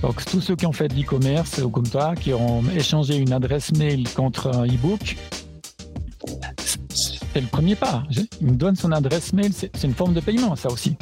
Donc, 0.03 0.25
tous 0.27 0.41
ceux 0.41 0.57
qui 0.57 0.67
ont 0.67 0.73
fait 0.73 0.89
de 0.89 0.95
l'e-commerce 0.95 1.59
ou 1.59 1.71
comme 1.71 1.89
toi, 1.89 2.15
qui 2.15 2.35
ont 2.35 2.63
échangé 2.77 3.17
une 3.17 3.33
adresse 3.33 3.73
mail 3.73 4.07
contre 4.11 4.55
un 4.55 4.67
e-book, 4.67 5.17
c'est 6.99 7.41
le 7.41 7.47
premier 7.47 7.75
pas. 7.75 8.03
Il 8.41 8.49
me 8.49 8.57
donne 8.57 8.77
son 8.77 8.93
adresse 8.93 9.33
mail, 9.33 9.53
c'est 9.53 9.83
une 9.83 9.95
forme 9.95 10.13
de 10.13 10.21
paiement, 10.21 10.55
ça 10.57 10.69
aussi. 10.71 10.97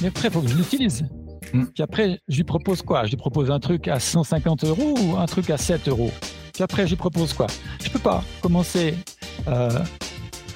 Mais 0.00 0.08
après, 0.08 0.28
il 0.28 0.30
faut 0.32 0.40
que 0.40 0.48
je 0.48 0.56
l'utilise. 0.56 1.06
Mm. 1.52 1.64
Puis 1.66 1.82
après, 1.82 2.18
je 2.28 2.36
lui 2.36 2.44
propose 2.44 2.82
quoi? 2.82 3.04
Je 3.04 3.10
lui 3.10 3.16
propose 3.16 3.50
un 3.50 3.60
truc 3.60 3.88
à 3.88 4.00
150 4.00 4.64
euros 4.64 4.94
ou 5.02 5.16
un 5.16 5.26
truc 5.26 5.50
à 5.50 5.58
7 5.58 5.88
euros? 5.88 6.10
Puis 6.56 6.62
après, 6.64 6.84
je 6.84 6.88
lui 6.92 6.96
propose 6.96 7.34
quoi? 7.34 7.48
Je 7.84 7.90
peux 7.90 7.98
pas 7.98 8.24
commencer 8.40 8.94
euh, 9.46 9.78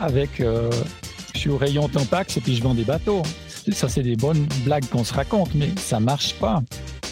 avec 0.00 0.40
euh, 0.40 0.70
je 1.34 1.40
suis 1.40 1.50
au 1.50 1.58
rayon 1.58 1.90
Tampax 1.90 2.38
et 2.38 2.40
puis 2.40 2.56
je 2.56 2.62
vends 2.62 2.72
des 2.74 2.84
bateaux. 2.84 3.20
Ça, 3.70 3.86
c'est 3.86 4.02
des 4.02 4.16
bonnes 4.16 4.46
blagues 4.64 4.86
qu'on 4.86 5.04
se 5.04 5.12
raconte, 5.12 5.54
mais 5.54 5.68
ça 5.76 6.00
marche 6.00 6.36
pas. 6.36 6.62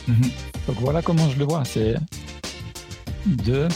Mm-hmm. 0.09 0.31
Donc 0.69 0.77
voilà 0.81 1.03
comment 1.03 1.29
je 1.29 1.39
le 1.39 1.45
vois, 1.45 1.67
c'est 1.67 1.97
de, 3.27 3.69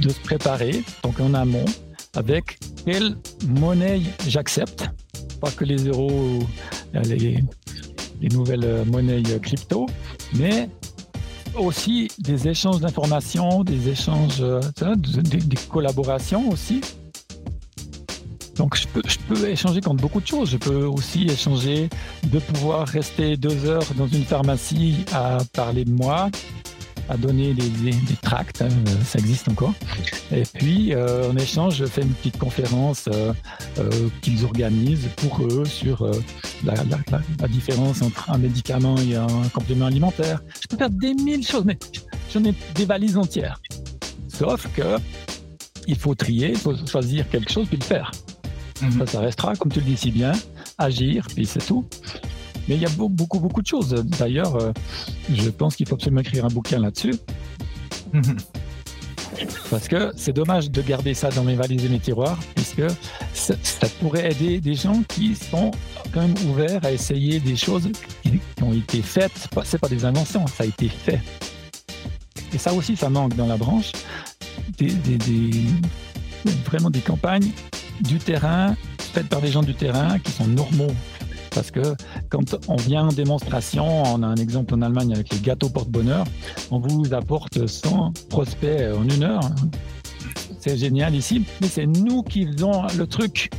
de 0.00 0.08
se 0.08 0.20
préparer, 0.20 0.82
donc 1.02 1.20
en 1.20 1.34
amont, 1.34 1.66
avec 2.16 2.58
quelle 2.86 3.18
monnaie 3.46 4.00
j'accepte, 4.26 4.88
pas 5.42 5.50
que 5.50 5.66
les 5.66 5.84
euros, 5.88 6.38
les, 6.94 7.36
les 8.22 8.28
nouvelles 8.30 8.84
monnaies 8.86 9.22
crypto, 9.42 9.86
mais 10.32 10.70
aussi 11.56 12.08
des 12.18 12.48
échanges 12.48 12.80
d'informations, 12.80 13.64
des 13.64 13.88
échanges, 13.88 14.40
euh, 14.40 14.60
des, 14.96 15.56
collaborations 15.70 16.50
aussi. 16.50 16.80
Donc 18.56 18.76
je 18.76 18.86
peux, 18.86 19.02
je 19.06 19.18
peux 19.28 19.48
échanger 19.48 19.80
contre 19.80 20.02
beaucoup 20.02 20.20
de 20.20 20.26
choses. 20.26 20.50
Je 20.50 20.56
peux 20.58 20.84
aussi 20.84 21.24
échanger 21.24 21.88
de 22.24 22.38
pouvoir 22.38 22.86
rester 22.86 23.36
deux 23.36 23.64
heures 23.66 23.86
dans 23.96 24.06
une 24.06 24.24
pharmacie 24.24 25.04
à 25.12 25.38
parler 25.52 25.84
de 25.84 25.90
moi, 25.90 26.30
à 27.12 27.16
donner 27.18 27.52
des, 27.52 27.68
des, 27.68 28.16
tracts, 28.22 28.62
hein, 28.62 28.68
ça 29.04 29.18
existe 29.18 29.46
encore. 29.48 29.74
Et 30.32 30.44
puis, 30.54 30.94
euh, 30.94 31.30
en 31.30 31.36
échange, 31.36 31.76
je 31.76 31.84
fais 31.84 32.00
une 32.00 32.14
petite 32.14 32.38
conférence 32.38 33.04
euh, 33.12 33.34
euh, 33.78 34.08
qu'ils 34.22 34.46
organisent 34.46 35.08
pour 35.16 35.42
eux 35.42 35.66
sur 35.66 36.10
la, 36.64 36.72
la, 36.74 36.98
la, 37.38 37.48
différence 37.48 38.00
entre 38.00 38.30
un 38.30 38.38
médicament 38.38 38.96
et 38.96 39.16
un 39.16 39.26
complément 39.52 39.86
alimentaire. 39.86 40.40
Je 40.58 40.66
peux 40.68 40.78
faire 40.78 40.88
des 40.88 41.12
mille 41.12 41.46
choses, 41.46 41.64
mais 41.66 41.78
j'en 42.32 42.42
ai 42.44 42.54
des 42.74 42.86
valises 42.86 43.18
entières. 43.18 43.60
Sauf 44.28 44.66
que 44.74 44.96
il 45.86 45.96
faut 45.96 46.14
trier, 46.14 46.50
il 46.50 46.58
faut 46.58 46.74
choisir 46.86 47.28
quelque 47.28 47.52
chose 47.52 47.66
puis 47.68 47.76
le 47.76 47.84
faire. 47.84 48.10
Mhm. 48.80 49.06
Ça, 49.06 49.20
restera, 49.20 49.54
comme 49.54 49.70
tu 49.70 49.80
le 49.80 49.86
dis 49.86 49.96
si 49.98 50.10
bien, 50.10 50.32
agir, 50.78 51.26
puis 51.34 51.44
c'est 51.44 51.64
tout. 51.64 51.84
Mais 52.68 52.76
il 52.76 52.82
y 52.82 52.86
a 52.86 52.90
beaucoup, 52.90 53.40
beaucoup 53.40 53.62
de 53.62 53.66
choses. 53.66 53.90
D'ailleurs, 54.18 54.56
euh, 54.56 54.72
je 55.32 55.50
pense 55.50 55.76
qu'il 55.76 55.86
faut 55.88 55.94
absolument 55.94 56.20
écrire 56.20 56.44
un 56.44 56.48
bouquin 56.48 56.78
là-dessus. 56.78 57.14
Parce 59.70 59.88
que 59.88 60.12
c'est 60.16 60.32
dommage 60.32 60.70
de 60.70 60.82
garder 60.82 61.14
ça 61.14 61.30
dans 61.30 61.44
mes 61.44 61.54
valises 61.54 61.84
et 61.84 61.88
mes 61.88 61.98
tiroirs, 61.98 62.38
puisque 62.54 62.82
ça, 63.32 63.54
pourrait 64.00 64.30
aider 64.30 64.60
des 64.60 64.74
gens 64.74 65.02
qui 65.08 65.34
sont 65.34 65.70
quand 66.12 66.20
même 66.20 66.34
ouverts 66.48 66.84
à 66.84 66.92
essayer 66.92 67.40
des 67.40 67.56
choses 67.56 67.90
qui, 68.22 68.40
ont 68.62 68.72
été 68.72 69.02
faites. 69.02 69.48
C'est 69.64 69.78
pas 69.78 69.88
des 69.88 70.04
inventions, 70.04 70.46
ça 70.46 70.64
a 70.64 70.66
été 70.66 70.88
fait. 70.88 71.20
Et 72.52 72.58
ça 72.58 72.72
aussi, 72.74 72.96
ça 72.96 73.08
manque 73.08 73.34
dans 73.34 73.46
la 73.46 73.56
branche. 73.56 73.92
vraiment 76.66 76.90
des 76.90 77.00
campagnes 77.00 77.50
du 78.00 78.18
terrain, 78.18 78.76
faites 78.98 79.28
par 79.28 79.40
des 79.40 79.50
gens 79.50 79.62
du 79.62 79.74
terrain 79.74 80.18
qui 80.18 80.32
sont 80.32 80.46
normaux. 80.46 80.94
Parce 81.54 81.70
que 81.70 81.80
quand 82.28 82.56
on 82.68 82.76
vient 82.76 83.08
en 83.08 83.12
démonstration, 83.12 84.02
on 84.04 84.22
a 84.22 84.26
un 84.26 84.36
exemple 84.36 84.74
en 84.74 84.82
Allemagne 84.82 85.12
avec 85.12 85.32
les 85.32 85.40
gâteaux 85.40 85.68
porte-bonheur, 85.68 86.24
on 86.70 86.78
vous 86.78 87.12
apporte 87.12 87.66
100 87.66 88.12
prospects 88.28 88.80
en 88.96 89.04
une 89.04 89.22
heure. 89.22 89.50
C'est 90.60 90.76
génial 90.76 91.14
ici, 91.14 91.44
mais 91.60 91.66
c'est 91.66 91.86
nous 91.86 92.22
qui 92.22 92.46
faisons 92.46 92.86
le 92.96 93.06
truc. 93.06 93.50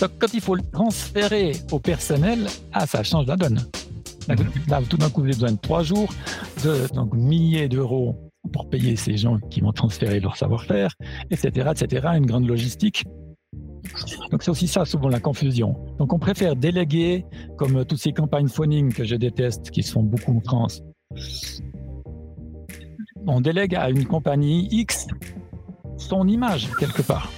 Donc, 0.00 0.10
quand 0.18 0.34
il 0.34 0.40
faut 0.40 0.56
le 0.56 0.62
transférer 0.72 1.52
au 1.70 1.78
personnel, 1.78 2.48
ah, 2.72 2.86
ça 2.86 3.04
change 3.04 3.26
la 3.26 3.36
donne. 3.36 3.64
Là, 4.68 4.80
tout 4.88 4.96
d'un 4.96 5.10
coup, 5.10 5.20
vous 5.20 5.26
avez 5.26 5.34
besoin 5.34 5.52
de 5.52 5.58
trois 5.58 5.82
jours, 5.82 6.12
de 6.64 6.92
donc, 6.94 7.14
milliers 7.14 7.68
d'euros 7.68 8.16
pour 8.52 8.68
payer 8.68 8.96
ces 8.96 9.16
gens 9.16 9.38
qui 9.50 9.60
vont 9.60 9.72
transférer 9.72 10.20
leur 10.20 10.36
savoir-faire, 10.36 10.94
etc., 11.30 11.70
etc., 11.70 12.08
une 12.16 12.26
grande 12.26 12.46
logistique. 12.46 13.04
Donc 14.30 14.42
c'est 14.42 14.50
aussi 14.50 14.68
ça 14.68 14.84
souvent 14.84 15.08
la 15.08 15.20
confusion. 15.20 15.76
Donc 15.98 16.12
on 16.12 16.18
préfère 16.18 16.56
déléguer, 16.56 17.24
comme 17.56 17.84
toutes 17.84 17.98
ces 17.98 18.12
campagnes 18.12 18.48
phoning 18.48 18.92
que 18.92 19.04
je 19.04 19.16
déteste, 19.16 19.70
qui 19.70 19.82
se 19.82 19.92
font 19.92 20.02
beaucoup 20.02 20.36
en 20.36 20.40
France. 20.40 20.82
On 23.26 23.40
délègue 23.40 23.74
à 23.74 23.90
une 23.90 24.04
compagnie 24.04 24.68
X 24.70 25.06
son 25.96 26.26
image 26.26 26.68
quelque 26.78 27.02
part 27.02 27.30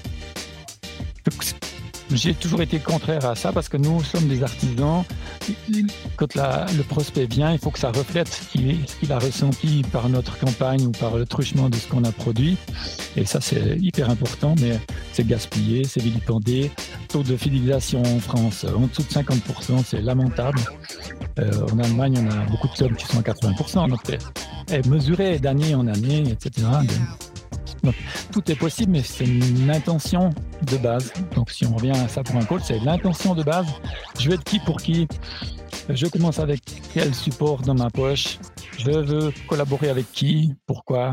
j'ai 2.11 2.35
toujours 2.35 2.61
été 2.61 2.79
contraire 2.79 3.25
à 3.25 3.35
ça 3.35 3.53
parce 3.53 3.69
que 3.69 3.77
nous 3.77 4.03
sommes 4.03 4.29
des 4.29 4.43
artisans. 4.43 5.05
Quand 6.17 6.35
le 6.37 6.83
prospect 6.83 7.27
vient, 7.27 7.53
il 7.53 7.59
faut 7.59 7.71
que 7.71 7.79
ça 7.79 7.91
reflète 7.91 8.29
ce 8.29 8.57
qu'il 8.99 9.13
a 9.13 9.19
ressenti 9.19 9.83
par 9.93 10.09
notre 10.09 10.39
campagne 10.39 10.87
ou 10.87 10.91
par 10.91 11.17
le 11.17 11.27
truchement 11.27 11.69
de 11.69 11.77
ce 11.77 11.89
qu'on 11.89 12.05
a 12.05 12.13
produit. 12.13 12.57
Et 13.17 13.25
ça, 13.25 13.41
c'est 13.41 13.77
hyper 13.81 14.11
important, 14.11 14.55
mais 14.61 14.79
c'est 15.15 15.27
gaspillé, 15.27 15.85
c'est 15.85 16.03
vilipendé. 16.03 16.71
Taux 17.09 17.23
de 17.23 17.37
fidélisation 17.37 18.03
en 18.03 18.19
France, 18.21 18.65
en 18.65 18.87
dessous 18.87 19.03
de 19.03 19.09
50%, 19.09 19.85
c'est 19.85 20.01
lamentable. 20.01 20.61
Euh, 21.39 21.67
en 21.73 21.79
Allemagne, 21.79 22.19
on 22.19 22.31
a 22.31 22.45
beaucoup 22.51 22.69
de 22.69 22.73
clubs 22.75 22.95
qui 22.97 23.07
sont 23.07 23.19
à 23.19 23.23
80%. 23.23 23.89
Donc, 23.89 24.01
est 24.71 24.87
mesuré 24.87 25.39
d'année 25.39 25.75
en 25.75 25.87
année, 25.87 26.25
etc 26.31 26.67
tout 28.33 28.51
est 28.51 28.57
possible, 28.57 28.93
mais 28.93 29.03
c'est 29.03 29.27
une 29.27 29.71
intention 29.71 30.31
de 30.63 30.77
base. 30.77 31.13
Donc, 31.35 31.51
si 31.51 31.67
on 31.67 31.75
revient 31.75 31.91
à 31.91 32.09
ça 32.09 32.23
pour 32.23 32.37
un 32.37 32.45
coach, 32.45 32.63
c'est 32.65 32.79
l'intention 32.81 33.35
de 33.35 33.43
base. 33.43 33.67
Je 34.19 34.29
veux 34.29 34.35
être 34.35 34.45
qui 34.45 34.59
pour 34.61 34.81
qui? 34.81 35.07
Je 35.89 36.07
commence 36.07 36.39
avec 36.39 36.63
quel 36.93 37.15
support 37.15 37.61
dans 37.63 37.75
ma 37.75 37.91
poche? 37.91 38.39
Je 38.79 38.91
veux 38.91 39.33
collaborer 39.49 39.91
avec 39.91 40.11
qui? 40.13 40.55
Pourquoi? 40.67 41.13